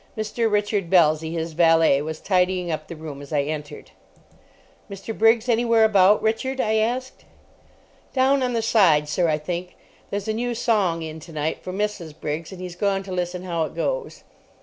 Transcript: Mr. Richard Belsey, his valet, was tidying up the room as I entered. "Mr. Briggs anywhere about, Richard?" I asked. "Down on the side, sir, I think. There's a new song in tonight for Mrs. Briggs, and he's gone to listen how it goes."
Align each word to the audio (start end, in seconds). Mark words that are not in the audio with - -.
Mr. 0.17 0.51
Richard 0.51 0.89
Belsey, 0.89 1.33
his 1.33 1.53
valet, 1.53 2.01
was 2.01 2.19
tidying 2.19 2.71
up 2.71 2.87
the 2.87 2.95
room 2.95 3.21
as 3.21 3.31
I 3.31 3.43
entered. 3.43 3.91
"Mr. 4.89 5.15
Briggs 5.15 5.47
anywhere 5.47 5.85
about, 5.85 6.23
Richard?" 6.23 6.59
I 6.59 6.77
asked. 6.77 7.23
"Down 8.11 8.41
on 8.41 8.53
the 8.53 8.63
side, 8.63 9.07
sir, 9.07 9.29
I 9.29 9.37
think. 9.37 9.75
There's 10.09 10.27
a 10.27 10.33
new 10.33 10.55
song 10.55 11.03
in 11.03 11.19
tonight 11.19 11.59
for 11.61 11.71
Mrs. 11.71 12.19
Briggs, 12.19 12.51
and 12.51 12.59
he's 12.59 12.75
gone 12.75 13.03
to 13.03 13.11
listen 13.11 13.43
how 13.43 13.63
it 13.65 13.75
goes." 13.75 14.23